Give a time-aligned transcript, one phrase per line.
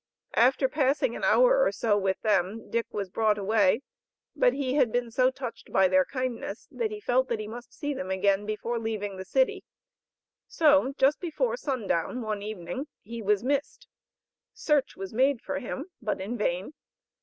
[0.33, 3.83] After passing an hour or so with them, Dick was brought away,
[4.35, 7.71] but he had been so touched by their kindness, that he felt that he must
[7.71, 9.63] see them again, before leaving the city;
[10.47, 13.87] so just before sundown, one evening, he was missed;
[14.55, 16.73] search was made for him, but in vain.